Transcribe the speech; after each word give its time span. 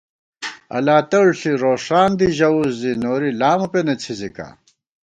الاتڑ 0.77 1.25
ݪی 1.39 1.51
رو 1.61 1.73
ݭان 1.85 2.09
دی 2.19 2.27
ژَوُس 2.37 2.71
زی 2.81 2.91
نوری 3.01 3.31
لامہ 3.39 3.67
پېنہ 3.71 3.95
څھِزِکا 4.01 4.47